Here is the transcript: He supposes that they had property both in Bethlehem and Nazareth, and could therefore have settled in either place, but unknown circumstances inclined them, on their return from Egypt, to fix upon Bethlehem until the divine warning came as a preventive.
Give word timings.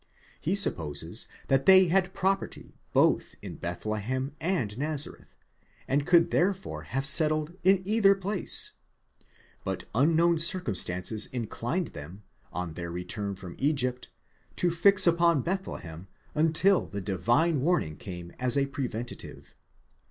He 0.39 0.55
supposes 0.55 1.27
that 1.47 1.67
they 1.67 1.85
had 1.85 2.11
property 2.15 2.75
both 2.91 3.35
in 3.43 3.57
Bethlehem 3.57 4.31
and 4.41 4.75
Nazareth, 4.75 5.35
and 5.87 6.07
could 6.07 6.31
therefore 6.31 6.81
have 6.85 7.05
settled 7.05 7.53
in 7.63 7.83
either 7.85 8.15
place, 8.15 8.71
but 9.63 9.83
unknown 9.93 10.39
circumstances 10.39 11.27
inclined 11.27 11.89
them, 11.89 12.23
on 12.51 12.73
their 12.73 12.89
return 12.91 13.35
from 13.35 13.53
Egypt, 13.59 14.09
to 14.55 14.71
fix 14.71 15.05
upon 15.05 15.43
Bethlehem 15.43 16.07
until 16.33 16.87
the 16.87 16.99
divine 16.99 17.61
warning 17.61 17.95
came 17.95 18.31
as 18.39 18.57
a 18.57 18.65
preventive. 18.65 19.53